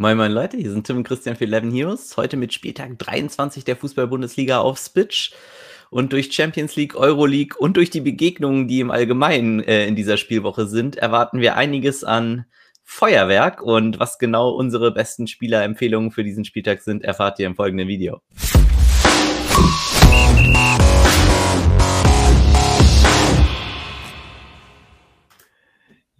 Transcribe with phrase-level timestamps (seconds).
[0.00, 2.16] Moin Moin Leute, hier sind Tim und Christian für 11 Heroes.
[2.16, 5.32] Heute mit Spieltag 23 der Fußball-Bundesliga auf Spitch.
[5.90, 10.16] Und durch Champions League, Euroleague und durch die Begegnungen, die im Allgemeinen äh, in dieser
[10.16, 12.44] Spielwoche sind, erwarten wir einiges an
[12.84, 13.60] Feuerwerk.
[13.60, 18.20] Und was genau unsere besten Spielerempfehlungen für diesen Spieltag sind, erfahrt ihr im folgenden Video.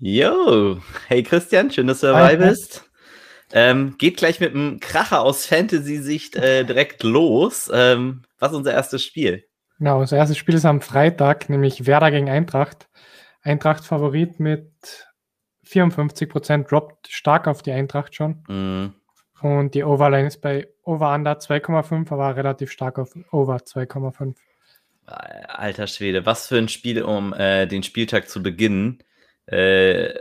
[0.01, 2.88] Yo, hey Christian, schön, dass du dabei bist.
[3.53, 7.71] Ähm, geht gleich mit einem Kracher aus Fantasy-Sicht äh, direkt los.
[7.73, 9.45] Ähm, was ist unser erstes Spiel?
[9.79, 12.89] Genau, unser erstes Spiel ist am Freitag, nämlich Werder gegen Eintracht.
[13.43, 14.71] Eintracht Favorit mit
[15.67, 18.43] 54% droppt stark auf die Eintracht schon.
[18.49, 18.95] Mm.
[19.41, 24.35] Und die Overline ist bei Over Under 2,5, aber relativ stark auf Over 2,5.
[25.07, 28.99] Alter Schwede, was für ein Spiel, um äh, den Spieltag zu beginnen.
[29.47, 30.13] Äh,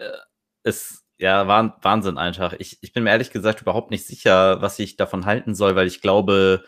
[0.63, 2.53] es ja, Wahnsinn einfach.
[2.59, 5.88] Ich, ich bin mir ehrlich gesagt überhaupt nicht sicher, was ich davon halten soll, weil
[5.88, 6.63] ich glaube,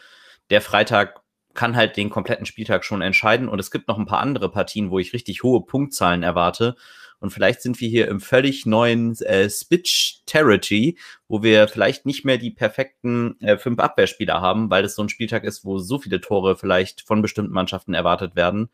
[0.49, 1.21] der Freitag
[1.54, 3.48] kann halt den kompletten Spieltag schon entscheiden.
[3.49, 6.76] Und es gibt noch ein paar andere Partien, wo ich richtig hohe Punktzahlen erwarte.
[7.20, 12.23] Und vielleicht sind wir hier im völlig neuen äh, Spitch Territory, wo wir vielleicht nicht
[12.23, 15.99] mehr die perfekten äh, fünf Abwehrspieler haben, weil es so ein Spieltag ist, wo so
[15.99, 18.70] viele Tore vielleicht von bestimmten Mannschaften erwartet werden,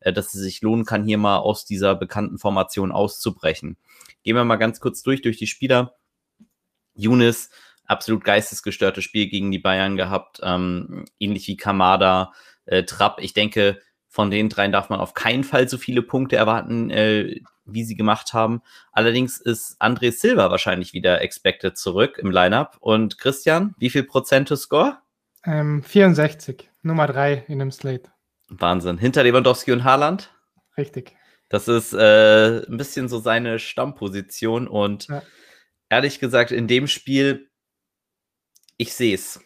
[0.00, 3.76] äh, dass es sich lohnen kann, hier mal aus dieser bekannten Formation auszubrechen.
[4.22, 5.94] Gehen wir mal ganz kurz durch, durch die Spieler.
[6.94, 7.50] Younes,
[7.86, 12.32] absolut geistesgestörtes Spiel gegen die Bayern gehabt, ähm, ähnlich wie Kamada,
[12.66, 13.20] äh, Trapp.
[13.20, 17.40] Ich denke, von den dreien darf man auf keinen Fall so viele Punkte erwarten, äh,
[17.64, 18.62] wie sie gemacht haben.
[18.92, 22.76] Allerdings ist André Silva wahrscheinlich wieder expected zurück im Lineup.
[22.80, 24.98] Und Christian, wie viel Prozent to Score?
[25.44, 28.10] Ähm, 64, Nummer drei in dem Slate.
[28.50, 28.98] Wahnsinn.
[28.98, 30.30] Hinter Lewandowski und Haaland?
[30.76, 31.16] Richtig.
[31.48, 35.22] Das ist äh, ein bisschen so seine Stammposition und ja.
[35.88, 37.50] ehrlich gesagt, in dem Spiel,
[38.76, 39.40] ich sehe es.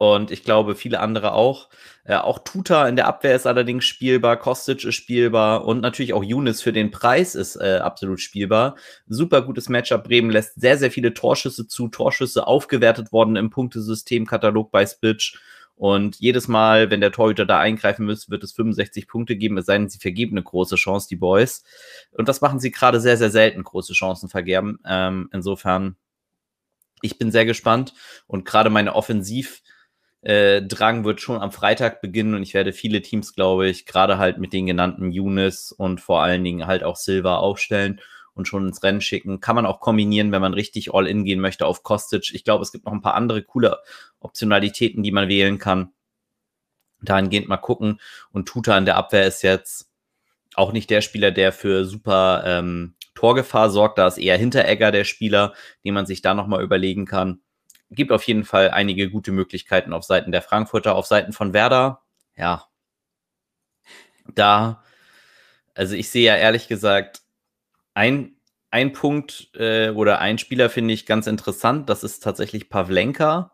[0.00, 1.68] Und ich glaube, viele andere auch.
[2.04, 6.22] Äh, auch Tuta in der Abwehr ist allerdings spielbar, Kostic ist spielbar und natürlich auch
[6.22, 8.76] Younes für den Preis ist äh, absolut spielbar.
[9.08, 10.04] Super gutes Matchup.
[10.04, 15.36] Bremen lässt sehr, sehr viele Torschüsse zu, Torschüsse aufgewertet worden im Punktesystemkatalog bei Spitch.
[15.78, 19.66] Und jedes Mal, wenn der Torhüter da eingreifen müsste, wird es 65 Punkte geben, es
[19.66, 21.62] sei denn, sie vergeben eine große Chance, die Boys.
[22.10, 24.80] Und das machen sie gerade sehr, sehr selten, große Chancen vergeben.
[24.84, 25.94] Ähm, insofern,
[27.00, 27.94] ich bin sehr gespannt
[28.26, 29.62] und gerade meine Offensivdrang
[30.24, 34.38] äh, wird schon am Freitag beginnen und ich werde viele Teams, glaube ich, gerade halt
[34.38, 38.00] mit den genannten Younes und vor allen Dingen halt auch Silva aufstellen
[38.38, 39.40] und schon ins Rennen schicken.
[39.40, 42.32] Kann man auch kombinieren, wenn man richtig all-in gehen möchte auf Kostic.
[42.34, 43.78] Ich glaube, es gibt noch ein paar andere coole
[44.20, 45.92] Optionalitäten, die man wählen kann.
[47.02, 48.00] Dahingehend mal gucken.
[48.30, 49.90] Und Tuta in der Abwehr ist jetzt
[50.54, 53.98] auch nicht der Spieler, der für super ähm, Torgefahr sorgt.
[53.98, 55.54] Da ist eher Hinteregger der Spieler,
[55.84, 57.40] den man sich da nochmal überlegen kann.
[57.90, 62.02] Gibt auf jeden Fall einige gute Möglichkeiten auf Seiten der Frankfurter, auf Seiten von Werder.
[62.36, 62.68] Ja,
[64.34, 64.82] da,
[65.74, 67.22] also ich sehe ja ehrlich gesagt
[67.98, 68.36] ein,
[68.70, 71.90] ein Punkt äh, oder ein Spieler finde ich ganz interessant.
[71.90, 73.50] Das ist tatsächlich Pavlenka.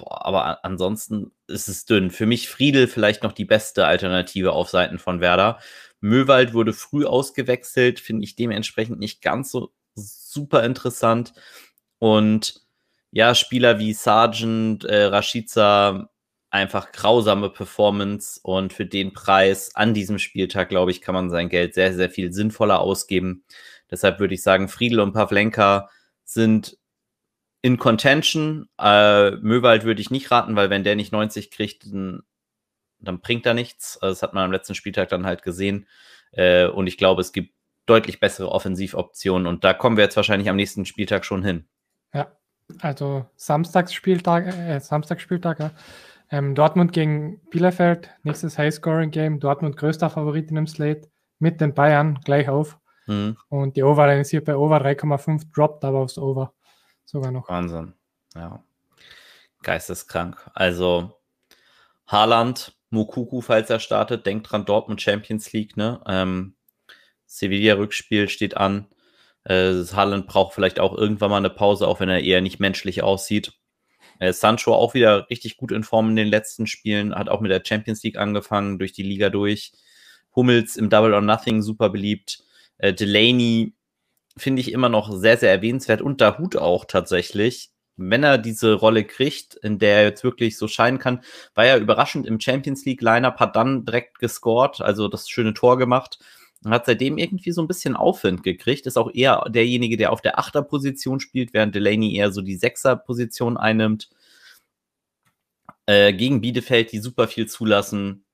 [0.00, 2.10] aber ansonsten ist es dünn.
[2.10, 5.58] Für mich Friedel vielleicht noch die beste Alternative auf Seiten von Werder.
[6.00, 11.32] Möwald wurde früh ausgewechselt, finde ich dementsprechend nicht ganz so super interessant.
[11.98, 12.62] Und
[13.10, 16.10] ja, Spieler wie Sargent, äh, Rashica,
[16.56, 21.48] einfach grausame Performance und für den Preis an diesem Spieltag, glaube ich, kann man sein
[21.48, 23.44] Geld sehr, sehr viel sinnvoller ausgeben.
[23.90, 25.88] Deshalb würde ich sagen, Friedel und Pavlenka
[26.24, 26.78] sind
[27.62, 28.68] in Contention.
[28.78, 32.22] Äh, Möwald würde ich nicht raten, weil wenn der nicht 90 kriegt, dann,
[32.98, 33.98] dann bringt er nichts.
[33.98, 35.86] Also das hat man am letzten Spieltag dann halt gesehen.
[36.32, 37.54] Äh, und ich glaube, es gibt
[37.86, 41.66] deutlich bessere Offensivoptionen und da kommen wir jetzt wahrscheinlich am nächsten Spieltag schon hin.
[42.12, 42.32] Ja,
[42.80, 45.70] also Samstagsspieltag, äh, Samstagsspieltag, ja.
[46.30, 49.40] Ähm, Dortmund gegen Bielefeld, nächstes Highscoring-Game.
[49.40, 52.78] Dortmund größter Favorit in dem Slate mit den Bayern gleich auf.
[53.06, 53.36] Mhm.
[53.48, 56.52] Und die Overline ist hier bei Over 3,5, droppt aber aufs Over
[57.04, 57.48] sogar noch.
[57.48, 57.94] Wahnsinn,
[58.34, 58.62] ja.
[59.62, 60.50] Geisteskrank.
[60.54, 61.20] Also
[62.06, 66.00] Haaland, Mukuku, falls er startet, denkt dran, Dortmund Champions League, ne?
[66.06, 66.56] Ähm,
[67.26, 68.86] Sevilla-Rückspiel steht an.
[69.44, 73.02] Äh, Haaland braucht vielleicht auch irgendwann mal eine Pause, auch wenn er eher nicht menschlich
[73.02, 73.52] aussieht.
[74.18, 77.50] Äh, Sancho auch wieder richtig gut in Form in den letzten Spielen, hat auch mit
[77.50, 79.72] der Champions League angefangen, durch die Liga durch.
[80.34, 82.44] Hummels im Double or Nothing super beliebt.
[82.78, 83.74] Äh, Delaney
[84.36, 87.70] finde ich immer noch sehr, sehr erwähnenswert und Dahut auch tatsächlich.
[87.96, 91.22] Wenn er diese Rolle kriegt, in der er jetzt wirklich so scheinen kann,
[91.54, 95.78] war er überraschend im Champions League Lineup, hat dann direkt gescored, also das schöne Tor
[95.78, 96.18] gemacht.
[96.70, 100.38] Hat seitdem irgendwie so ein bisschen Aufwind gekriegt, ist auch eher derjenige, der auf der
[100.38, 104.08] Achterposition spielt, während Delaney eher so die Sechserposition einnimmt.
[105.86, 108.24] Äh, gegen Bielefeld, die super viel zulassen.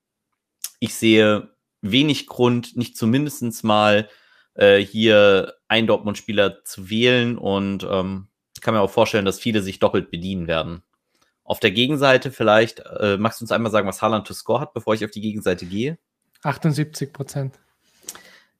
[0.81, 1.51] Ich sehe
[1.83, 4.09] wenig Grund, nicht zumindest mal
[4.55, 8.29] äh, hier einen Dortmund-Spieler zu wählen und ähm,
[8.63, 10.83] kann mir auch vorstellen, dass viele sich doppelt bedienen werden.
[11.45, 14.73] Auf der Gegenseite vielleicht, äh, magst du uns einmal sagen, was Haaland to score hat,
[14.73, 15.99] bevor ich auf die Gegenseite gehe?
[16.43, 17.59] 78 Prozent.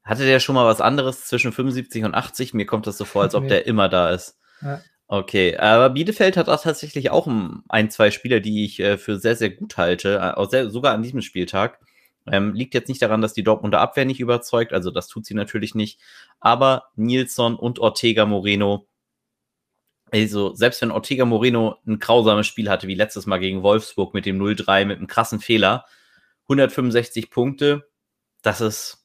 [0.03, 2.53] Hatte der schon mal was anderes zwischen 75 und 80?
[2.53, 3.49] Mir kommt das so vor, als ob nee.
[3.49, 4.37] der immer da ist.
[4.61, 4.81] Ja.
[5.07, 7.27] Okay, aber Bielefeld hat auch tatsächlich auch
[7.69, 10.93] ein, zwei Spieler, die ich äh, für sehr, sehr gut halte, äh, auch sehr, sogar
[10.93, 11.79] an diesem Spieltag.
[12.25, 15.33] Ähm, liegt jetzt nicht daran, dass die Dortmunder Abwehr nicht überzeugt, also das tut sie
[15.33, 15.99] natürlich nicht.
[16.39, 18.87] Aber Nilsson und Ortega Moreno,
[20.11, 24.25] also selbst wenn Ortega Moreno ein grausames Spiel hatte, wie letztes Mal gegen Wolfsburg mit
[24.25, 25.85] dem 0-3, mit einem krassen Fehler,
[26.43, 27.89] 165 Punkte,
[28.41, 29.02] das ist,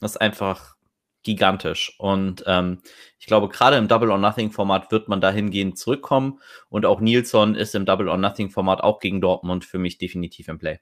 [0.00, 0.76] ist einfach
[1.22, 1.94] gigantisch.
[1.98, 2.80] Und ähm,
[3.18, 6.40] ich glaube, gerade im Double or Nothing Format wird man dahingehend zurückkommen.
[6.68, 10.48] Und auch Nilsson ist im Double or Nothing Format auch gegen Dortmund für mich definitiv
[10.48, 10.78] im Play.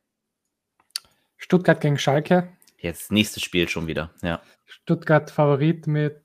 [1.39, 2.53] Stuttgart gegen Schalke.
[2.79, 4.43] Jetzt nächstes Spiel schon wieder, ja.
[4.67, 6.23] Stuttgart Favorit mit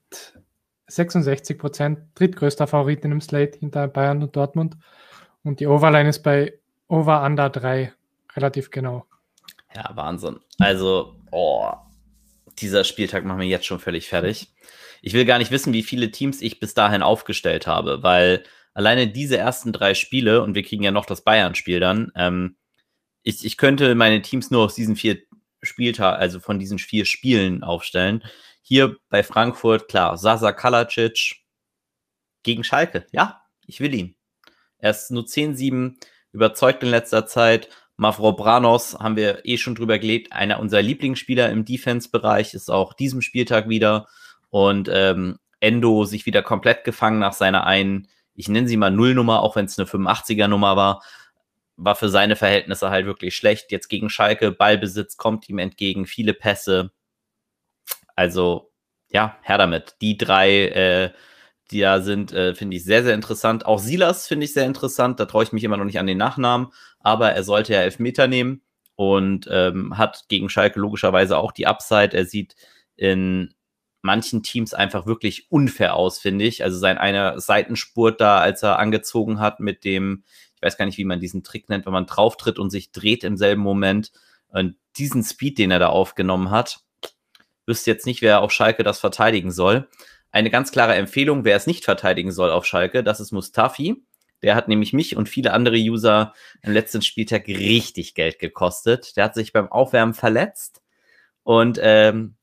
[0.88, 4.76] 66 Prozent, drittgrößter Favorit in dem Slate hinter Bayern und Dortmund.
[5.42, 6.58] Und die Overline ist bei
[6.88, 7.92] Over Under 3
[8.36, 9.06] relativ genau.
[9.74, 10.40] Ja, Wahnsinn.
[10.58, 11.72] Also, oh,
[12.60, 14.52] dieser Spieltag macht mir jetzt schon völlig fertig.
[15.02, 19.08] Ich will gar nicht wissen, wie viele Teams ich bis dahin aufgestellt habe, weil alleine
[19.08, 22.56] diese ersten drei Spiele, und wir kriegen ja noch das Bayern-Spiel dann, ähm,
[23.22, 25.18] ich, ich könnte meine Teams nur aus diesen vier
[25.62, 28.24] Spieltagen, also von diesen vier Spielen aufstellen.
[28.62, 31.36] Hier bei Frankfurt, klar, Sasa Kalacic
[32.42, 33.06] gegen Schalke.
[33.12, 34.16] Ja, ich will ihn.
[34.78, 35.96] Er ist nur 10-7,
[36.32, 37.68] überzeugt in letzter Zeit.
[38.00, 40.32] Mavrobranos haben wir eh schon drüber gelegt.
[40.32, 44.08] Einer unserer Lieblingsspieler im Defense-Bereich ist auch diesem Spieltag wieder.
[44.48, 49.42] Und ähm, Endo sich wieder komplett gefangen nach seiner einen, ich nenne sie mal Nullnummer,
[49.42, 51.02] auch wenn es eine 85er-Nummer war
[51.82, 53.72] war für seine Verhältnisse halt wirklich schlecht.
[53.72, 56.92] Jetzt gegen Schalke, Ballbesitz kommt ihm entgegen, viele Pässe.
[58.14, 58.70] Also,
[59.08, 59.96] ja, her damit.
[60.02, 61.10] Die drei, äh,
[61.70, 63.66] die da sind, äh, finde ich sehr, sehr interessant.
[63.66, 65.20] Auch Silas finde ich sehr interessant.
[65.20, 66.68] Da traue ich mich immer noch nicht an den Nachnamen,
[66.98, 68.62] aber er sollte ja Elfmeter nehmen
[68.96, 72.16] und ähm, hat gegen Schalke logischerweise auch die Upside.
[72.16, 72.56] Er sieht
[72.96, 73.54] in
[74.02, 76.64] manchen Teams einfach wirklich unfair aus, finde ich.
[76.64, 80.24] Also sein einer Seitenspurt da, als er angezogen hat mit dem,
[80.56, 83.24] ich weiß gar nicht, wie man diesen Trick nennt, wenn man drauftritt und sich dreht
[83.24, 84.12] im selben Moment.
[84.48, 86.80] Und diesen Speed, den er da aufgenommen hat,
[87.66, 89.88] wüsste jetzt nicht, wer auf Schalke das verteidigen soll.
[90.32, 94.04] Eine ganz klare Empfehlung, wer es nicht verteidigen soll auf Schalke, das ist Mustafi.
[94.42, 96.32] Der hat nämlich mich und viele andere User
[96.62, 99.16] im letzten Spieltag richtig Geld gekostet.
[99.16, 100.82] Der hat sich beim Aufwärmen verletzt
[101.42, 102.36] und ähm,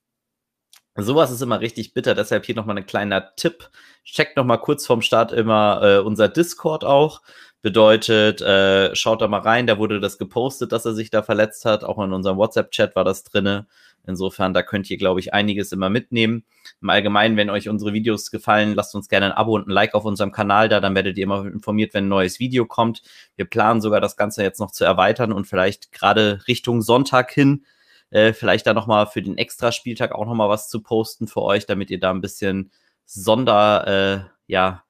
[1.00, 3.70] Sowas ist immer richtig bitter, deshalb hier nochmal ein kleiner Tipp.
[4.04, 7.22] Checkt nochmal kurz vorm Start immer äh, unser Discord auch.
[7.62, 11.66] Bedeutet, äh, schaut da mal rein, da wurde das gepostet, dass er sich da verletzt
[11.66, 11.84] hat.
[11.84, 13.68] Auch in unserem WhatsApp-Chat war das drinne.
[14.08, 16.46] Insofern, da könnt ihr, glaube ich, einiges immer mitnehmen.
[16.82, 19.94] Im Allgemeinen, wenn euch unsere Videos gefallen, lasst uns gerne ein Abo und ein Like
[19.94, 23.04] auf unserem Kanal da, dann werdet ihr immer informiert, wenn ein neues Video kommt.
[23.36, 27.66] Wir planen sogar das Ganze jetzt noch zu erweitern und vielleicht gerade Richtung Sonntag hin
[28.10, 31.90] äh, vielleicht da nochmal für den Extra-Spieltag auch nochmal was zu posten für euch, damit
[31.92, 32.72] ihr da ein bisschen
[33.06, 34.84] Sonder, äh, ja,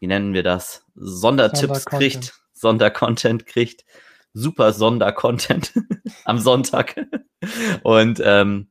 [0.00, 0.84] wie nennen wir das?
[0.94, 3.84] Sondertipps Sonder kriegt, Sondercontent kriegt.
[4.34, 5.72] Super Sondercontent
[6.24, 6.96] am Sonntag.
[7.82, 8.68] Und ähm,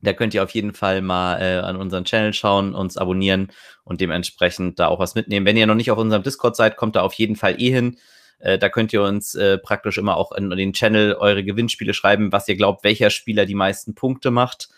[0.00, 3.50] da könnt ihr auf jeden Fall mal äh, an unseren Channel schauen, uns abonnieren
[3.82, 5.46] und dementsprechend da auch was mitnehmen.
[5.46, 7.98] Wenn ihr noch nicht auf unserem Discord seid, kommt da auf jeden Fall eh hin.
[8.38, 12.30] Äh, da könnt ihr uns äh, praktisch immer auch in den Channel eure Gewinnspiele schreiben,
[12.30, 14.68] was ihr glaubt, welcher Spieler die meisten Punkte macht.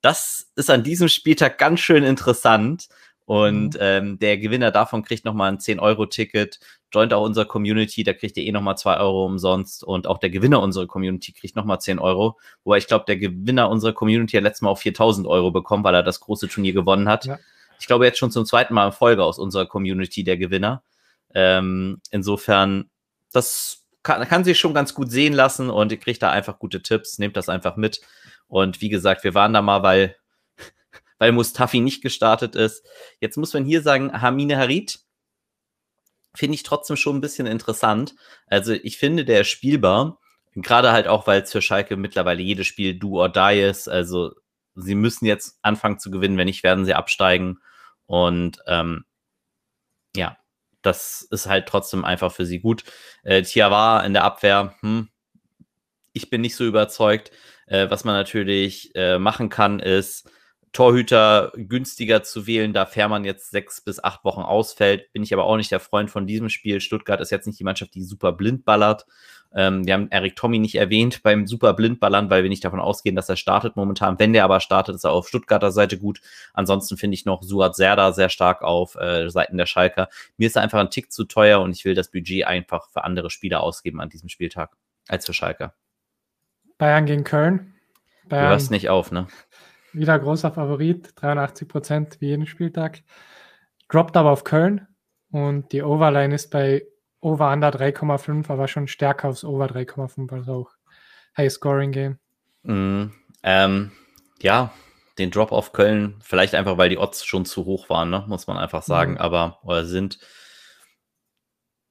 [0.00, 2.88] Das ist an diesem Spieltag ganz schön interessant.
[3.32, 3.80] Und mhm.
[3.80, 6.60] ähm, der Gewinner davon kriegt nochmal ein 10-Euro-Ticket,
[6.92, 9.84] joint auch unsere Community, da kriegt ihr eh nochmal 2 Euro umsonst.
[9.84, 12.38] Und auch der Gewinner unserer Community kriegt nochmal 10 Euro.
[12.62, 15.94] Wobei ich glaube, der Gewinner unserer Community hat letztes Mal auch 4000 Euro bekommen, weil
[15.94, 17.24] er das große Turnier gewonnen hat.
[17.24, 17.38] Ja.
[17.80, 20.82] Ich glaube, jetzt schon zum zweiten Mal in Folge aus unserer Community der Gewinner.
[21.34, 22.90] Ähm, insofern
[23.32, 26.82] das kann, kann sich schon ganz gut sehen lassen und ihr kriegt da einfach gute
[26.82, 28.02] Tipps, nehmt das einfach mit.
[28.46, 30.16] Und wie gesagt, wir waren da mal, weil,
[31.22, 32.84] weil Mustafi nicht gestartet ist.
[33.20, 34.98] Jetzt muss man hier sagen, Hamine Harit
[36.34, 38.16] finde ich trotzdem schon ein bisschen interessant.
[38.48, 40.18] Also ich finde, der ist spielbar.
[40.56, 43.86] Gerade halt auch, weil es für Schalke mittlerweile jedes Spiel do or die ist.
[43.86, 44.32] Also
[44.74, 47.60] sie müssen jetzt anfangen zu gewinnen, wenn nicht, werden sie absteigen.
[48.06, 49.04] Und ähm,
[50.16, 50.36] ja,
[50.82, 52.82] das ist halt trotzdem einfach für sie gut.
[53.22, 55.08] Äh, Tiawa in der Abwehr, hm,
[56.14, 57.30] ich bin nicht so überzeugt.
[57.68, 60.28] Äh, was man natürlich äh, machen kann, ist
[60.72, 65.12] Torhüter günstiger zu wählen, da Fährmann jetzt sechs bis acht Wochen ausfällt.
[65.12, 66.80] Bin ich aber auch nicht der Freund von diesem Spiel.
[66.80, 69.06] Stuttgart ist jetzt nicht die Mannschaft, die super blind ballert.
[69.54, 73.16] Ähm, wir haben Erik Tommy nicht erwähnt beim super Blindballern, weil wir nicht davon ausgehen,
[73.16, 74.18] dass er startet momentan.
[74.18, 76.20] Wenn der aber startet, ist er auf Stuttgarter Seite gut.
[76.54, 80.08] Ansonsten finde ich noch Suat Serda sehr stark auf äh, Seiten der Schalker.
[80.36, 83.04] Mir ist er einfach ein Tick zu teuer und ich will das Budget einfach für
[83.04, 84.70] andere Spieler ausgeben an diesem Spieltag
[85.08, 85.74] als für Schalker.
[86.78, 87.74] Bayern gegen Köln.
[88.28, 89.26] Bayern, du hörst nicht auf, ne?
[89.92, 93.02] Wieder großer Favorit, 83 Prozent wie jeden Spieltag.
[93.88, 94.86] Droppt aber auf Köln
[95.30, 96.86] und die Overline ist bei
[97.20, 100.70] Over Under 3,5, aber schon stärker aufs Over 3,5, also auch
[101.36, 102.18] High Scoring Game.
[102.62, 103.92] Mm, ähm,
[104.40, 104.72] ja,
[105.18, 108.24] den Drop auf Köln, vielleicht einfach, weil die Odds schon zu hoch waren, ne?
[108.28, 109.18] muss man einfach sagen, mhm.
[109.18, 110.18] aber oder sind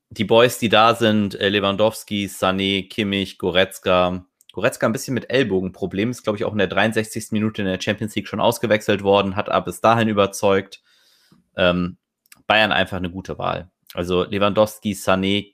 [0.09, 4.25] die Boys, die da sind, äh, Lewandowski, Sané, Kimmich, Goretzka.
[4.53, 7.31] Goretzka ein bisschen mit Ellbogenproblem, ist glaube ich auch in der 63.
[7.31, 10.81] Minute in der Champions League schon ausgewechselt worden, hat aber bis dahin überzeugt.
[11.55, 11.97] Ähm,
[12.47, 13.71] Bayern einfach eine gute Wahl.
[13.93, 15.53] Also Lewandowski, Sané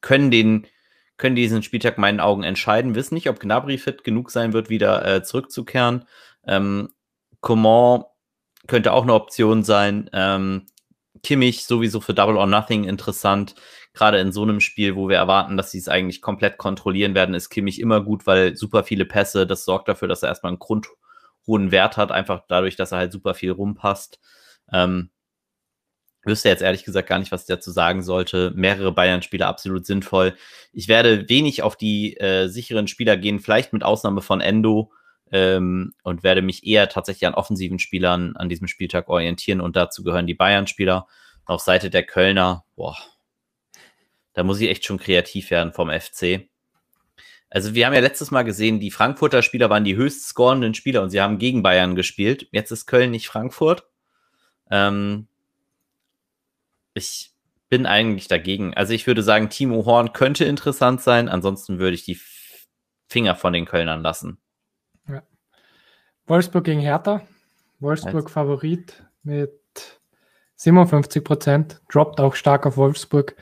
[0.00, 0.66] können den
[1.16, 2.94] können diesen Spieltag meinen Augen entscheiden.
[2.96, 6.06] Wissen nicht, ob Gnabry fit genug sein wird, wieder äh, zurückzukehren.
[6.44, 6.88] Ähm,
[7.40, 8.04] Coman
[8.66, 10.10] könnte auch eine Option sein.
[10.12, 10.66] Ähm,
[11.22, 13.54] Kimmich sowieso für Double or Nothing interessant.
[13.94, 17.34] Gerade in so einem Spiel, wo wir erwarten, dass sie es eigentlich komplett kontrollieren werden,
[17.34, 20.58] ist Kimmich immer gut, weil super viele Pässe, das sorgt dafür, dass er erstmal einen
[20.58, 24.18] grundhohen Wert hat, einfach dadurch, dass er halt super viel rumpasst.
[24.72, 25.10] Ähm,
[26.24, 28.52] wüsste jetzt ehrlich gesagt gar nicht, was ich dazu sagen sollte.
[28.54, 30.34] Mehrere Bayern-Spieler absolut sinnvoll.
[30.72, 34.92] Ich werde wenig auf die äh, sicheren Spieler gehen, vielleicht mit Ausnahme von Endo
[35.32, 40.04] ähm, und werde mich eher tatsächlich an offensiven Spielern an diesem Spieltag orientieren und dazu
[40.04, 41.06] gehören die Bayern-Spieler.
[41.44, 42.96] Auf Seite der Kölner, boah,
[44.34, 46.48] da muss ich echt schon kreativ werden vom FC.
[47.50, 51.02] Also wir haben ja letztes Mal gesehen, die Frankfurter Spieler waren die höchst scorenden Spieler
[51.02, 52.48] und sie haben gegen Bayern gespielt.
[52.50, 53.86] Jetzt ist Köln nicht Frankfurt.
[54.70, 55.28] Ähm,
[56.94, 57.32] ich
[57.68, 58.74] bin eigentlich dagegen.
[58.74, 61.28] Also ich würde sagen, Timo Horn könnte interessant sein.
[61.28, 62.18] Ansonsten würde ich die
[63.08, 64.38] Finger von den Kölnern lassen.
[65.06, 65.22] Ja.
[66.26, 67.22] Wolfsburg gegen Hertha.
[67.80, 70.00] Wolfsburg Als Favorit mit
[70.56, 71.82] 57 Prozent.
[71.90, 73.36] Droppt auch stark auf Wolfsburg.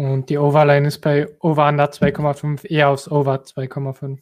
[0.00, 4.20] Und die Overline ist bei Over Under 2,5 eher aufs Over 2,5.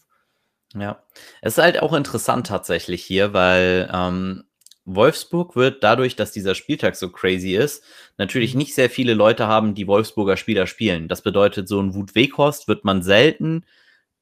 [0.75, 1.05] Ja,
[1.41, 4.43] es ist halt auch interessant tatsächlich hier, weil ähm,
[4.87, 7.85] Wolfsburg wird dadurch, dass dieser Spieltag so crazy ist,
[8.17, 8.59] natürlich mhm.
[8.59, 11.07] nicht sehr viele Leute haben, die Wolfsburger Spieler spielen.
[11.07, 13.65] Das bedeutet, so ein Wut Weghorst wird man selten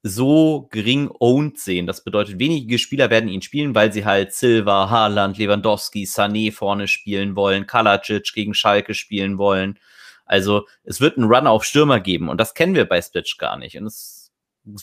[0.03, 1.87] so gering owned sehen.
[1.87, 6.87] Das bedeutet, wenige Spieler werden ihn spielen, weil sie halt Silva, Haaland, Lewandowski, Sané vorne
[6.87, 9.79] spielen wollen, Kalacic gegen Schalke spielen wollen.
[10.27, 13.57] Also es wird einen Run auf Stürmer geben und das kennen wir bei Splitch gar
[13.57, 13.79] nicht.
[13.79, 14.33] Und es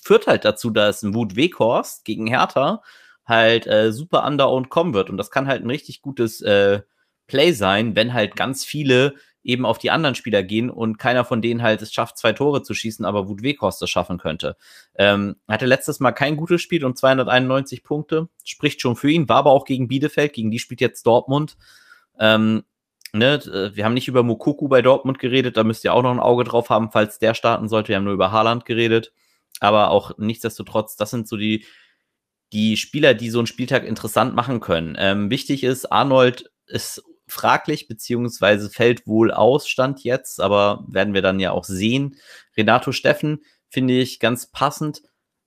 [0.01, 2.81] führt halt dazu, dass ein Wut Weghorst gegen Hertha
[3.25, 5.09] halt äh, super underowned kommen wird.
[5.09, 6.81] Und das kann halt ein richtig gutes äh,
[7.27, 11.41] Play sein, wenn halt ganz viele eben auf die anderen Spieler gehen und keiner von
[11.41, 14.55] denen halt es schafft, zwei Tore zu schießen, aber Wut Weghorst das schaffen könnte.
[14.95, 19.37] Ähm, hatte letztes Mal kein gutes Spiel und 291 Punkte, spricht schon für ihn, war
[19.37, 21.57] aber auch gegen Bielefeld, gegen die spielt jetzt Dortmund.
[22.19, 22.63] Ähm,
[23.13, 26.11] ne, äh, wir haben nicht über Mukuku bei Dortmund geredet, da müsst ihr auch noch
[26.11, 27.89] ein Auge drauf haben, falls der starten sollte.
[27.89, 29.13] Wir haben nur über Haaland geredet,
[29.59, 31.65] aber auch nichtsdestotrotz, das sind so die
[32.53, 34.95] die Spieler, die so einen Spieltag interessant machen können.
[34.99, 41.23] Ähm, wichtig ist, Arnold ist fraglich, beziehungsweise fällt wohl aus, stand jetzt, aber werden wir
[41.23, 42.15] dann ja auch sehen.
[42.55, 45.01] Renato Steffen finde ich ganz passend,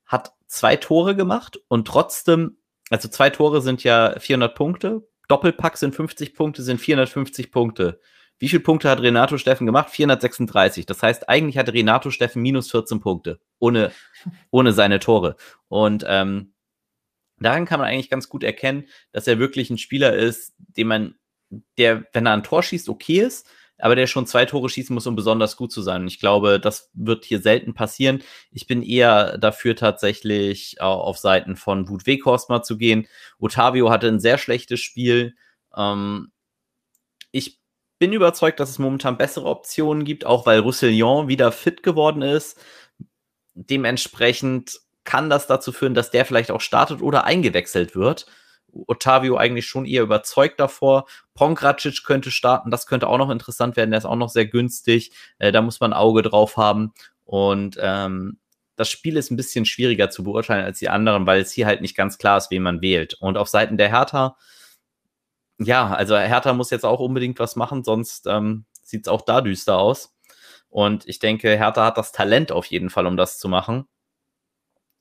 [0.05, 2.59] hat zwei Tore gemacht und trotzdem,
[2.91, 8.01] also zwei Tore sind ja 400 Punkte, Doppelpack sind 50 Punkte, sind 450 Punkte.
[8.39, 9.91] Wie viele Punkte hat Renato Steffen gemacht?
[9.91, 10.85] 436.
[10.85, 13.93] Das heißt, eigentlich hatte Renato Steffen minus 14 Punkte, ohne,
[14.51, 15.37] ohne seine Tore.
[15.69, 16.53] Und ähm,
[17.39, 21.15] daran kann man eigentlich ganz gut erkennen, dass er wirklich ein Spieler ist, den man,
[21.79, 25.07] der, wenn er ein Tor schießt, okay ist, aber der schon zwei Tore schießen muss,
[25.07, 26.03] um besonders gut zu sein.
[26.03, 28.23] Und ich glaube, das wird hier selten passieren.
[28.51, 33.07] Ich bin eher dafür tatsächlich auf Seiten von Wut Weghorst mal zu gehen.
[33.39, 35.35] Otavio hatte ein sehr schlechtes Spiel.
[35.77, 36.33] Ähm,
[37.33, 37.61] ich
[37.99, 42.59] bin überzeugt, dass es momentan bessere Optionen gibt, auch weil Roussillon wieder fit geworden ist.
[43.55, 48.27] Dementsprechend kann das dazu führen, dass der vielleicht auch startet oder eingewechselt wird.
[48.87, 51.07] Otavio eigentlich schon eher überzeugt davor.
[51.35, 55.13] Pongracic könnte starten, das könnte auch noch interessant werden, der ist auch noch sehr günstig.
[55.39, 56.93] Äh, da muss man ein Auge drauf haben.
[57.25, 58.39] Und ähm,
[58.77, 61.81] das Spiel ist ein bisschen schwieriger zu beurteilen als die anderen, weil es hier halt
[61.81, 63.15] nicht ganz klar ist, wen man wählt.
[63.15, 64.37] Und auf Seiten der Hertha,
[65.59, 69.41] ja, also Hertha muss jetzt auch unbedingt was machen, sonst ähm, sieht es auch da
[69.41, 70.15] düster aus.
[70.69, 73.87] Und ich denke, Hertha hat das Talent auf jeden Fall, um das zu machen.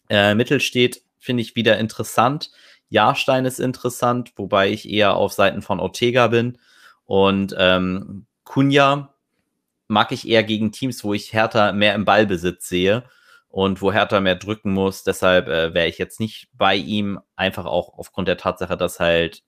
[0.09, 2.51] Äh, Mittelstedt finde ich wieder interessant.
[2.89, 6.57] Jahrstein ist interessant, wobei ich eher auf Seiten von Ortega bin.
[7.05, 9.13] Und ähm, Kunja
[9.87, 13.03] mag ich eher gegen Teams, wo ich Hertha mehr im Ballbesitz sehe
[13.49, 15.03] und wo Hertha mehr drücken muss.
[15.03, 19.43] Deshalb äh, wäre ich jetzt nicht bei ihm, einfach auch aufgrund der Tatsache, dass halt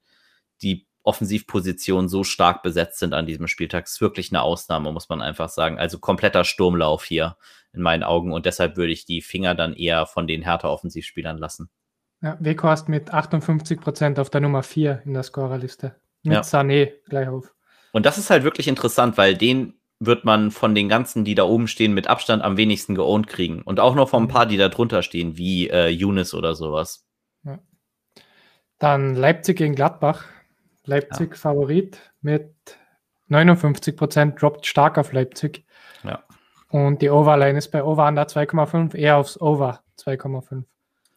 [0.62, 3.86] die Offensivpositionen so stark besetzt sind an diesem Spieltag.
[3.86, 5.80] Ist wirklich eine Ausnahme, muss man einfach sagen.
[5.80, 7.38] Also kompletter Sturmlauf hier
[7.74, 11.70] in meinen Augen und deshalb würde ich die Finger dann eher von den Hertha-Offensivspielern lassen.
[12.22, 15.96] Ja, Weghorst mit 58 Prozent auf der Nummer 4 in der Scorerliste.
[16.24, 16.42] Mit ja.
[16.42, 17.54] Sané gleich auf.
[17.92, 21.44] Und das ist halt wirklich interessant, weil den wird man von den ganzen, die da
[21.44, 23.62] oben stehen, mit Abstand am wenigsten geowned kriegen.
[23.62, 27.08] Und auch noch von ein paar, die da drunter stehen, wie äh, Younes oder sowas.
[27.44, 27.60] Ja.
[28.78, 30.26] Dann Leipzig gegen Gladbach.
[30.86, 31.38] Leipzig ja.
[31.38, 32.54] Favorit mit
[33.28, 35.66] 59 Prozent, droppt stark auf Leipzig.
[36.04, 36.24] Ja.
[36.70, 40.64] Und die Overline ist bei Over Under 2,5, eher aufs Over 2,5.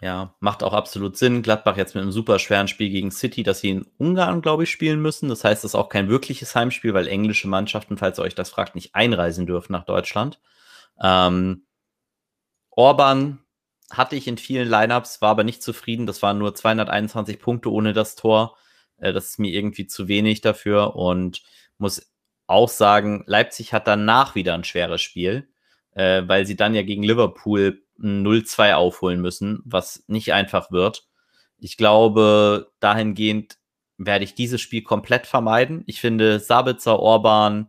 [0.03, 1.43] Ja, macht auch absolut Sinn.
[1.43, 4.71] Gladbach jetzt mit einem super schweren Spiel gegen City, dass sie in Ungarn, glaube ich,
[4.71, 5.29] spielen müssen.
[5.29, 8.49] Das heißt, es ist auch kein wirkliches Heimspiel, weil englische Mannschaften, falls ihr euch das
[8.49, 10.41] fragt, nicht einreisen dürfen nach Deutschland.
[11.03, 11.67] Ähm,
[12.71, 13.41] Orban
[13.91, 16.07] hatte ich in vielen Lineups, war aber nicht zufrieden.
[16.07, 18.57] Das waren nur 221 Punkte ohne das Tor.
[18.97, 21.43] Äh, das ist mir irgendwie zu wenig dafür und
[21.79, 22.11] muss
[22.47, 25.49] auch sagen, Leipzig hat danach wieder ein schweres Spiel,
[25.95, 31.07] äh, weil sie dann ja gegen Liverpool 0-2 aufholen müssen, was nicht einfach wird.
[31.59, 33.59] Ich glaube, dahingehend
[33.99, 35.83] werde ich dieses Spiel komplett vermeiden.
[35.87, 37.69] Ich finde, Sabitzer, Orban,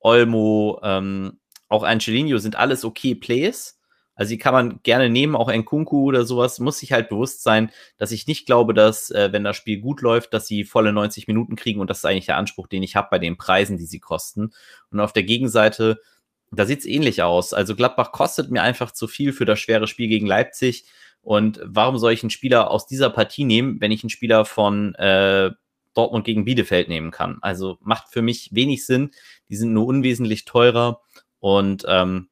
[0.00, 3.78] Olmo, ähm, auch Angelino sind alles okay Plays.
[4.14, 6.58] Also die kann man gerne nehmen, auch Nkunku oder sowas.
[6.58, 10.00] Muss sich halt bewusst sein, dass ich nicht glaube, dass, äh, wenn das Spiel gut
[10.00, 11.80] läuft, dass sie volle 90 Minuten kriegen.
[11.80, 14.50] Und das ist eigentlich der Anspruch, den ich habe bei den Preisen, die sie kosten.
[14.90, 16.00] Und auf der Gegenseite
[16.50, 17.52] da sieht es ähnlich aus.
[17.52, 20.84] Also Gladbach kostet mir einfach zu viel für das schwere Spiel gegen Leipzig.
[21.20, 24.94] Und warum soll ich einen Spieler aus dieser Partie nehmen, wenn ich einen Spieler von
[24.94, 25.50] äh,
[25.94, 27.38] Dortmund gegen Bielefeld nehmen kann?
[27.42, 29.10] Also macht für mich wenig Sinn.
[29.48, 31.02] Die sind nur unwesentlich teurer.
[31.40, 32.28] Und ähm,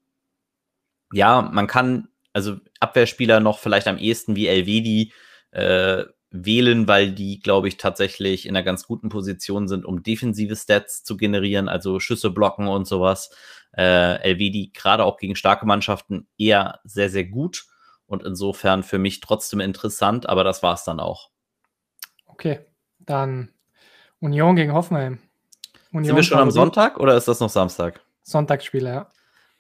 [1.13, 5.13] ja, man kann also Abwehrspieler noch vielleicht am ehesten wie Elvedi
[5.53, 10.57] äh, wählen, weil die, glaube ich, tatsächlich in einer ganz guten Position sind, um defensive
[10.57, 13.31] Stats zu generieren, also Schüsse blocken und sowas.
[13.77, 17.67] Äh, LVD gerade auch gegen starke Mannschaften eher sehr, sehr gut
[18.07, 21.31] und insofern für mich trotzdem interessant, aber das war es dann auch.
[22.27, 22.61] Okay,
[23.01, 23.51] dann
[24.21, 25.19] Union gegen Hoffenheim.
[25.93, 28.01] Union Sind wir schon am Sonntag oder ist das noch Samstag?
[28.23, 29.09] Sonntagsspiele, ja.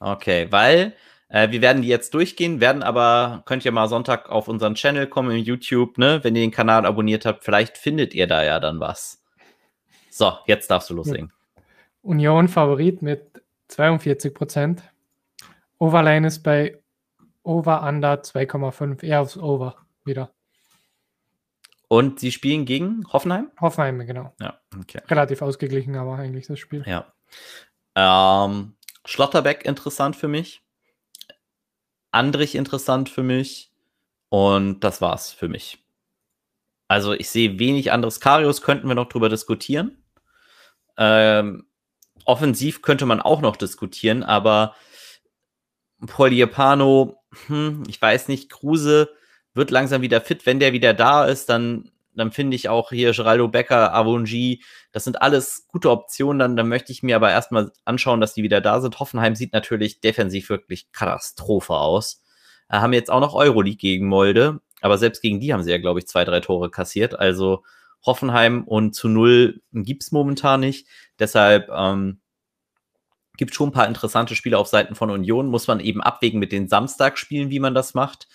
[0.00, 0.94] Okay, weil
[1.28, 5.06] äh, wir werden die jetzt durchgehen, werden aber, könnt ihr mal Sonntag auf unseren Channel
[5.06, 6.20] kommen im YouTube, ne?
[6.22, 9.22] Wenn ihr den Kanal abonniert habt, vielleicht findet ihr da ja dann was.
[10.10, 11.32] So, jetzt darfst du loslegen.
[12.02, 14.82] Union Favorit mit 42 Prozent.
[15.78, 16.78] Overline ist bei
[17.42, 20.32] Over Under 2,5, eher aufs Over wieder.
[21.88, 23.50] Und sie spielen gegen Hoffenheim?
[23.60, 24.34] Hoffenheim, genau.
[24.40, 25.00] Ja, okay.
[25.08, 26.84] Relativ ausgeglichen, aber eigentlich das Spiel.
[26.86, 27.12] Ja.
[27.94, 28.74] Ähm,
[29.04, 30.62] Schlotterbeck interessant für mich.
[32.10, 33.72] Andrich interessant für mich.
[34.28, 35.78] Und das war's für mich.
[36.88, 38.20] Also ich sehe wenig anderes.
[38.20, 40.02] Karius könnten wir noch drüber diskutieren.
[40.96, 41.65] Ähm,
[42.26, 44.74] offensiv könnte man auch noch diskutieren, aber
[46.06, 49.10] Poliepano, hm, ich weiß nicht, Kruse
[49.54, 50.44] wird langsam wieder fit.
[50.44, 54.62] Wenn der wieder da ist, dann, dann finde ich auch hier Geraldo Becker, Avonji,
[54.92, 56.38] das sind alles gute Optionen.
[56.38, 59.00] Dann, dann möchte ich mir aber erstmal anschauen, dass die wieder da sind.
[59.00, 62.22] Hoffenheim sieht natürlich defensiv wirklich Katastrophe aus.
[62.68, 65.78] Äh, haben jetzt auch noch Euroleague gegen Molde, aber selbst gegen die haben sie ja,
[65.78, 67.18] glaube ich, zwei, drei Tore kassiert.
[67.18, 67.64] Also
[68.04, 70.86] Hoffenheim und zu null gibt es momentan nicht.
[71.18, 72.20] Deshalb ähm,
[73.36, 75.48] gibt schon ein paar interessante Spiele auf Seiten von Union.
[75.48, 78.28] Muss man eben abwägen mit den Samstagspielen, wie man das macht.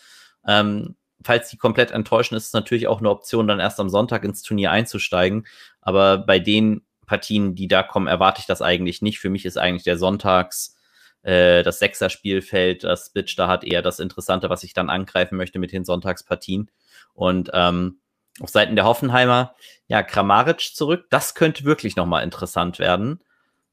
[0.48, 4.24] Ähm, falls die komplett enttäuschen, ist es natürlich auch eine Option, dann erst am Sonntag
[4.24, 5.46] ins Turnier einzusteigen.
[5.82, 9.20] Aber bei den Partien, die da kommen, erwarte ich das eigentlich nicht.
[9.20, 10.78] Für mich ist eigentlich der Sonntags
[11.24, 15.60] äh, das Sechser-Spielfeld, das Bitch da hat, eher das Interessante, was ich dann angreifen möchte
[15.60, 16.72] mit den Sonntagspartien.
[17.14, 18.01] Und ähm,
[18.42, 19.56] auf Seiten der Hoffenheimer,
[19.88, 23.22] ja, Kramaric zurück, das könnte wirklich nochmal interessant werden.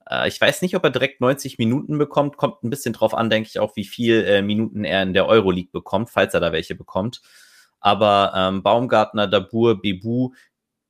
[0.08, 2.36] Äh, ich weiß nicht, ob er direkt 90 Minuten bekommt.
[2.36, 5.26] Kommt ein bisschen drauf an, denke ich auch, wie viel äh, Minuten er in der
[5.26, 7.22] Euroleague bekommt, falls er da welche bekommt.
[7.80, 10.32] Aber ähm, Baumgartner, Dabur, Bebu,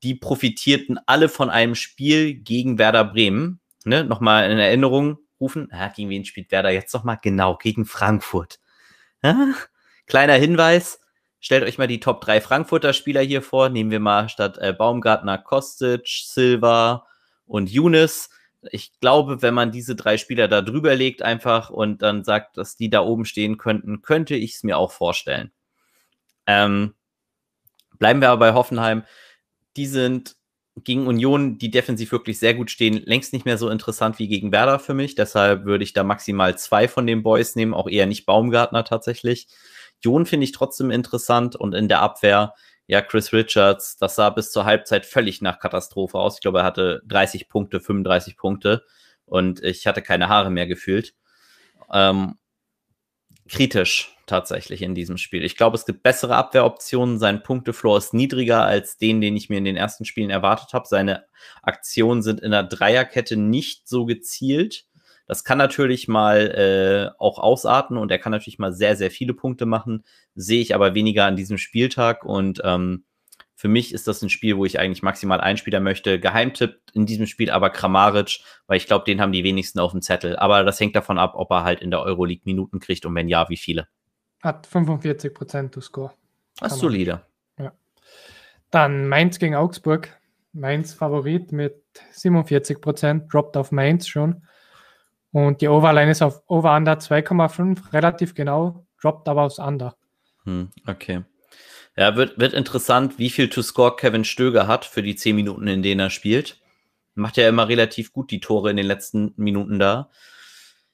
[0.03, 3.61] die profitierten alle von einem Spiel gegen Werder Bremen.
[3.85, 4.05] Ne?
[4.05, 5.69] Nochmal in Erinnerung rufen.
[5.73, 7.19] Ah, gegen wen spielt Werder jetzt nochmal?
[7.21, 8.59] Genau, gegen Frankfurt.
[9.23, 9.53] Ja?
[10.07, 11.01] Kleiner Hinweis.
[11.41, 13.69] Stellt euch mal die Top 3 Frankfurter Spieler hier vor.
[13.69, 17.07] Nehmen wir mal statt äh, Baumgartner Kostic, Silva
[17.47, 18.31] und Younes
[18.63, 22.77] ich glaube, wenn man diese drei Spieler da drüber legt einfach und dann sagt, dass
[22.77, 25.53] die da oben stehen könnten, könnte ich es mir auch vorstellen.
[26.47, 26.95] Ähm,
[27.99, 29.05] bleiben wir aber bei Hoffenheim.
[29.77, 30.37] Die sind
[30.85, 34.53] gegen Union, die defensiv wirklich sehr gut stehen, längst nicht mehr so interessant wie gegen
[34.53, 35.15] Werder für mich.
[35.15, 39.49] Deshalb würde ich da maximal zwei von den Boys nehmen, auch eher nicht Baumgartner tatsächlich.
[40.01, 42.55] Jon finde ich trotzdem interessant und in der Abwehr,
[42.87, 46.37] ja, Chris Richards, das sah bis zur Halbzeit völlig nach Katastrophe aus.
[46.37, 48.85] Ich glaube, er hatte 30 Punkte, 35 Punkte
[49.27, 51.15] und ich hatte keine Haare mehr gefühlt.
[51.93, 52.39] Ähm,
[53.49, 55.45] kritisch tatsächlich in diesem Spiel.
[55.45, 57.19] Ich glaube, es gibt bessere Abwehroptionen.
[57.19, 60.87] Sein Punktefloor ist niedriger als den, den ich mir in den ersten Spielen erwartet habe.
[60.87, 61.25] Seine
[61.63, 64.85] Aktionen sind in der Dreierkette nicht so gezielt.
[65.29, 69.35] Das kann natürlich mal äh, auch ausarten und er kann natürlich mal sehr, sehr viele
[69.35, 70.03] Punkte machen.
[70.35, 73.05] Sehe ich aber weniger an diesem Spieltag und ähm,
[73.55, 76.19] für mich ist das ein Spiel, wo ich eigentlich maximal einen Spieler möchte.
[76.19, 80.01] Geheimtipp in diesem Spiel aber Kramaric, weil ich glaube, den haben die wenigsten auf dem
[80.01, 80.37] Zettel.
[80.37, 83.29] Aber das hängt davon ab, ob er halt in der Euroleague Minuten kriegt und wenn
[83.29, 83.87] ja, wie viele.
[84.43, 86.13] Hat 45 Prozent to Score.
[86.61, 87.23] Das ist solide.
[87.59, 87.73] Ja.
[88.71, 90.17] Dann Mainz gegen Augsburg.
[90.53, 94.43] Mainz Favorit mit 47 Prozent, droppt auf Mainz schon.
[95.33, 99.97] Und die Overline ist auf Over-Under 2,5, relativ genau, droppt aber aufs Under.
[100.45, 101.25] Hm, okay.
[101.97, 105.67] Ja, wird, wird interessant, wie viel to score Kevin Stöger hat für die zehn Minuten,
[105.67, 106.61] in denen er spielt.
[107.15, 110.09] Macht ja immer relativ gut die Tore in den letzten Minuten da.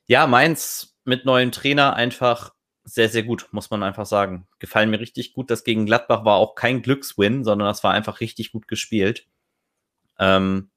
[0.06, 4.46] Ja, Mainz mit neuem Trainer einfach sehr, sehr gut, muss man einfach sagen.
[4.58, 5.50] Gefallen mir richtig gut.
[5.50, 9.26] Das gegen Gladbach war auch kein Glückswin, sondern das war einfach richtig gut gespielt.
[10.18, 10.70] Ähm,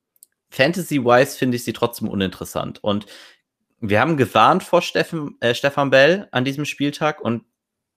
[0.50, 2.84] Fantasy-wise finde ich sie trotzdem uninteressant.
[2.84, 3.06] Und
[3.80, 7.44] wir haben gewarnt vor Steffen, äh, Stefan Bell an diesem Spieltag und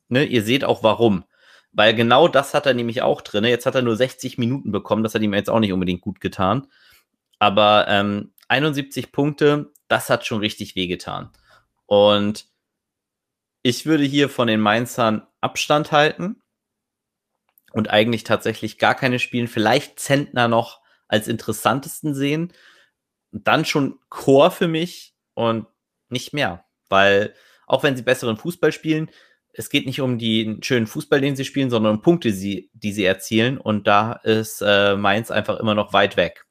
[0.08, 1.24] ne, ihr seht auch warum.
[1.72, 3.44] Weil genau das hat er nämlich auch drin.
[3.44, 5.04] Jetzt hat er nur 60 Minuten bekommen.
[5.04, 6.66] Das hat ihm jetzt auch nicht unbedingt gut getan.
[7.38, 11.30] Aber ähm, 71 Punkte, das hat schon richtig wehgetan.
[11.86, 12.46] Und
[13.62, 16.42] ich würde hier von den Mainzern Abstand halten
[17.72, 19.48] und eigentlich tatsächlich gar keine spielen.
[19.48, 22.52] Vielleicht Zentner noch als interessantesten sehen.
[23.32, 25.14] Dann schon Chor für mich
[25.48, 25.66] und
[26.08, 26.64] nicht mehr.
[26.88, 27.34] Weil
[27.66, 29.10] auch wenn sie besseren Fußball spielen,
[29.52, 32.92] es geht nicht um den schönen Fußball, den sie spielen, sondern um Punkte, die, die
[32.92, 33.58] sie erzielen.
[33.58, 36.46] Und da ist äh, Mainz einfach immer noch weit weg.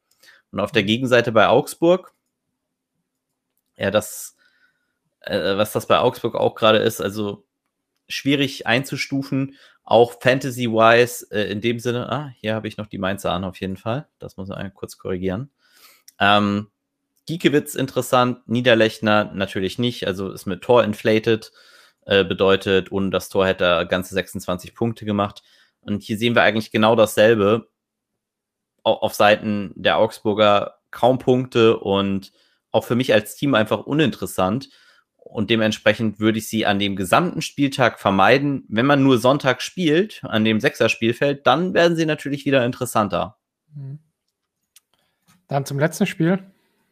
[0.50, 2.12] Und auf der Gegenseite bei Augsburg,
[3.76, 4.36] ja, das,
[5.20, 7.46] äh, was das bei Augsburg auch gerade ist, also
[8.08, 13.32] schwierig einzustufen, auch Fantasy-wise, äh, in dem Sinne, ah, hier habe ich noch die Mainzer
[13.32, 14.08] an, auf jeden Fall.
[14.18, 15.50] Das muss man kurz korrigieren.
[16.18, 16.70] Ähm,
[17.26, 21.52] Giekewitz interessant, Niederlechner natürlich nicht, also ist mit Tor inflated.
[22.06, 25.42] Äh, bedeutet, ohne das Tor hätte er ganze 26 Punkte gemacht.
[25.82, 27.68] Und hier sehen wir eigentlich genau dasselbe.
[28.82, 32.32] Auf Seiten der Augsburger kaum Punkte und
[32.70, 34.70] auch für mich als Team einfach uninteressant.
[35.16, 38.64] Und dementsprechend würde ich sie an dem gesamten Spieltag vermeiden.
[38.68, 43.36] Wenn man nur Sonntag spielt, an dem Sechser-Spielfeld, dann werden sie natürlich wieder interessanter.
[43.74, 43.98] Mhm.
[45.46, 46.49] Dann zum letzten Spiel.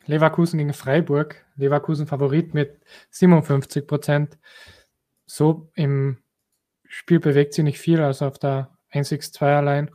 [0.08, 1.44] Leverkusen gegen Freiburg.
[1.56, 4.38] Leverkusen Favorit mit 57 Prozent
[5.26, 6.18] so im
[6.88, 9.90] Spiel bewegt sich nicht viel, also auf der 1x2 allein.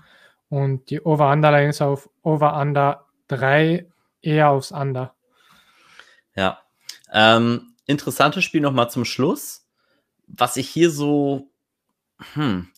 [0.49, 3.89] Und die Over-Under-Line ist auf Over-Under 3
[4.21, 5.15] eher aufs Under.
[6.35, 6.59] Ja.
[7.11, 9.67] Ähm, interessantes Spiel nochmal zum Schluss.
[10.27, 11.49] Was ich hier so,
[12.33, 12.69] hm,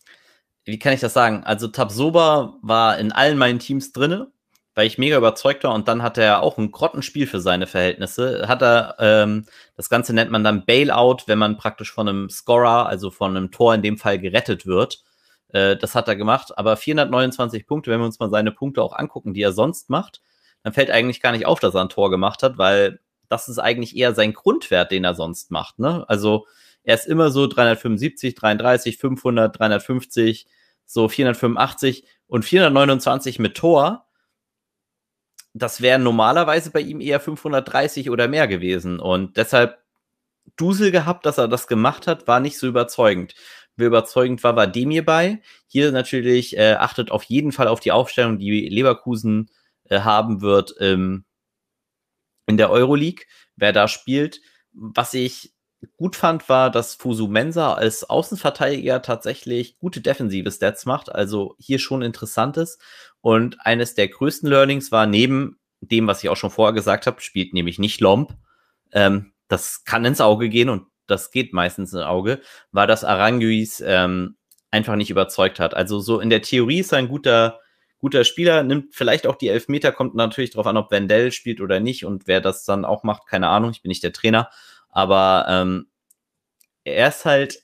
[0.63, 1.43] wie kann ich das sagen?
[1.43, 4.31] Also Tabsoba war in allen meinen Teams drinne
[4.75, 8.47] weil ich mega überzeugt war und dann hat er auch ein Grottenspiel für seine Verhältnisse.
[8.47, 9.45] Hat er, ähm,
[9.77, 13.51] das Ganze nennt man dann Bailout, wenn man praktisch von einem Scorer, also von einem
[13.51, 15.01] Tor in dem Fall gerettet wird.
[15.49, 18.93] Äh, das hat er gemacht, aber 429 Punkte, wenn wir uns mal seine Punkte auch
[18.93, 20.21] angucken, die er sonst macht,
[20.61, 23.59] dann fällt eigentlich gar nicht auf, dass er ein Tor gemacht hat, weil das ist
[23.59, 25.79] eigentlich eher sein Grundwert, den er sonst macht.
[25.79, 26.03] Ne?
[26.09, 26.47] Also
[26.83, 30.47] er ist immer so 375, 33, 500, 350,
[30.85, 34.04] so 485 und 429 mit Tor
[35.57, 38.99] das wären normalerweise bei ihm eher 530 oder mehr gewesen.
[38.99, 39.79] Und deshalb
[40.57, 43.35] Dusel gehabt, dass er das gemacht hat, war nicht so überzeugend.
[43.77, 45.41] Wer überzeugend war, war Demir bei.
[45.67, 49.49] Hier natürlich äh, achtet auf jeden Fall auf die Aufstellung, die Leverkusen
[49.85, 51.23] äh, haben wird ähm,
[52.47, 54.41] in der Euroleague, wer da spielt.
[54.73, 55.53] Was ich
[55.97, 61.79] gut fand, war, dass Fusu Mensa als Außenverteidiger tatsächlich gute defensive Stats macht, also hier
[61.79, 62.77] schon interessantes.
[63.21, 67.21] Und eines der größten Learnings war neben dem, was ich auch schon vorher gesagt habe,
[67.21, 68.33] spielt nämlich nicht Lomp.
[68.91, 73.81] Ähm, das kann ins Auge gehen und das geht meistens ins Auge, war, dass Aranguis
[73.85, 74.37] ähm,
[74.71, 75.73] einfach nicht überzeugt hat.
[75.73, 77.59] Also so in der Theorie ist er ein guter,
[77.99, 81.79] guter Spieler, nimmt vielleicht auch die Elfmeter, kommt natürlich darauf an, ob Wendell spielt oder
[81.79, 84.49] nicht und wer das dann auch macht, keine Ahnung, ich bin nicht der Trainer.
[84.95, 85.87] Aber ähm,
[86.85, 87.59] er ist halt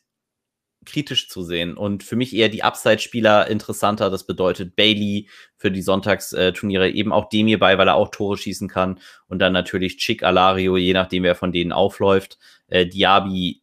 [0.86, 4.10] kritisch zu sehen und für mich eher die Upside-Spieler interessanter.
[4.10, 8.68] Das bedeutet Bailey für die Sonntagsturniere, eben auch Demir bei, weil er auch Tore schießen
[8.68, 12.38] kann und dann natürlich Chick Alario, je nachdem wer von denen aufläuft.
[12.68, 13.62] Äh, Diaby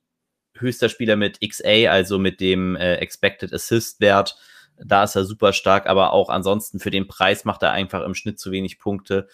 [0.55, 4.37] höchster Spieler mit XA, also mit dem äh, Expected Assist Wert.
[4.83, 8.15] Da ist er super stark, aber auch ansonsten für den Preis macht er einfach im
[8.15, 9.29] Schnitt zu wenig Punkte.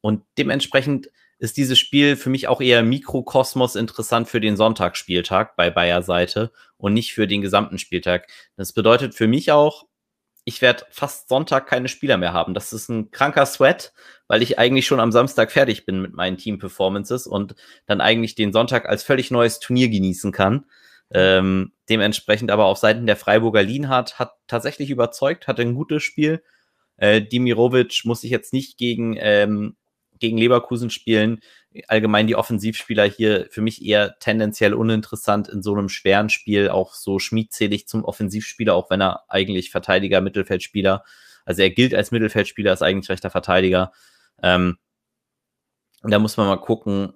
[0.00, 5.70] Und dementsprechend ist dieses Spiel für mich auch eher Mikrokosmos interessant für den Sonntagsspieltag bei
[5.70, 8.28] Bayer Seite und nicht für den gesamten Spieltag.
[8.56, 9.86] Das bedeutet für mich auch,
[10.44, 12.54] ich werde fast Sonntag keine Spieler mehr haben.
[12.54, 13.92] Das ist ein kranker Sweat,
[14.28, 18.52] weil ich eigentlich schon am Samstag fertig bin mit meinen Team-Performances und dann eigentlich den
[18.52, 20.66] Sonntag als völlig neues Turnier genießen kann.
[21.10, 26.42] Ähm, dementsprechend aber auf Seiten der Freiburger Lienhardt hat tatsächlich überzeugt, hatte ein gutes Spiel.
[26.96, 29.76] Äh, Dimirovic muss sich jetzt nicht gegen ähm,
[30.18, 31.40] gegen Leverkusen spielen.
[31.88, 36.70] Allgemein die Offensivspieler hier für mich eher tendenziell uninteressant in so einem schweren Spiel.
[36.70, 41.04] Auch so schmiedzählig zum Offensivspieler, auch wenn er eigentlich Verteidiger, Mittelfeldspieler,
[41.46, 43.92] also er gilt als Mittelfeldspieler, ist eigentlich rechter Verteidiger.
[44.42, 44.78] Ähm,
[46.02, 47.14] da muss man mal gucken.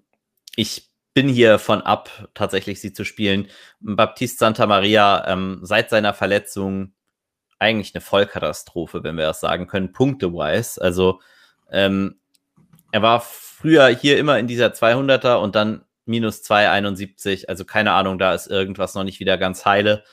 [0.56, 3.48] Ich bin hier von ab, tatsächlich sie zu spielen.
[3.80, 6.94] Baptiste Santa Maria ähm, seit seiner Verletzung
[7.58, 10.80] eigentlich eine Vollkatastrophe, wenn wir das sagen können, punkte-wise.
[10.80, 11.20] Also
[11.70, 12.19] ähm,
[12.92, 17.48] er war früher hier immer in dieser 200er und dann minus 271.
[17.48, 20.04] Also keine Ahnung, da ist irgendwas noch nicht wieder ganz heile.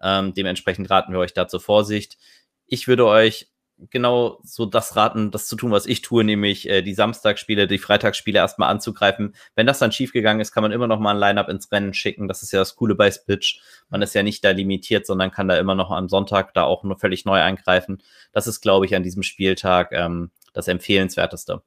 [0.00, 2.18] Ähm, dementsprechend raten wir euch da zur Vorsicht.
[2.66, 3.52] Ich würde euch
[3.90, 7.78] genau so das raten, das zu tun, was ich tue, nämlich äh, die Samstagsspiele, die
[7.78, 9.34] Freitagsspiele erstmal anzugreifen.
[9.54, 12.28] Wenn das dann schiefgegangen ist, kann man immer noch mal ein Lineup ins Rennen schicken.
[12.28, 13.60] Das ist ja das Coole bei Spitch.
[13.88, 16.84] Man ist ja nicht da limitiert, sondern kann da immer noch am Sonntag da auch
[16.84, 18.02] nur völlig neu eingreifen.
[18.32, 21.62] Das ist, glaube ich, an diesem Spieltag ähm, das Empfehlenswerteste.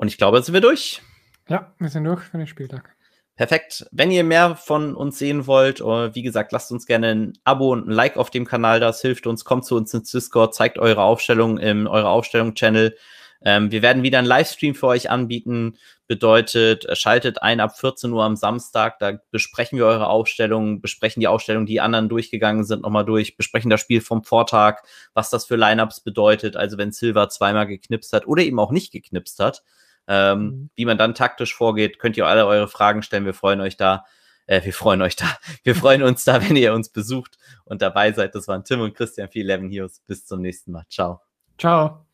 [0.00, 1.02] Und ich glaube, jetzt sind wir durch.
[1.46, 2.96] Ja, wir sind durch für den Spieltag.
[3.36, 3.86] Perfekt.
[3.92, 7.70] Wenn ihr mehr von uns sehen wollt, äh, wie gesagt, lasst uns gerne ein Abo
[7.72, 8.80] und ein Like auf dem Kanal.
[8.80, 9.44] Das hilft uns.
[9.44, 12.96] Kommt zu uns ins Discord, zeigt eure Aufstellung im eure Aufstellung-Channel.
[13.42, 15.76] Ähm, wir werden wieder einen Livestream für euch anbieten.
[16.06, 18.98] Bedeutet, schaltet ein ab 14 Uhr am Samstag.
[19.00, 23.68] Da besprechen wir eure Aufstellung, besprechen die Aufstellung, die anderen durchgegangen sind, nochmal durch, besprechen
[23.68, 24.78] das Spiel vom Vortag,
[25.12, 26.56] was das für Lineups bedeutet.
[26.56, 29.62] Also wenn Silver zweimal geknipst hat oder eben auch nicht geknipst hat.
[30.10, 30.70] Ähm, mhm.
[30.74, 33.24] Wie man dann taktisch vorgeht, könnt ihr alle eure Fragen stellen.
[33.24, 34.04] Wir freuen euch da.
[34.46, 35.26] Äh, wir freuen euch da.
[35.62, 38.34] Wir freuen uns da, wenn ihr uns besucht und dabei seid.
[38.34, 40.00] Das waren Tim und Christian für Eleven Heroes.
[40.08, 40.84] Bis zum nächsten Mal.
[40.88, 41.20] Ciao.
[41.56, 42.09] Ciao.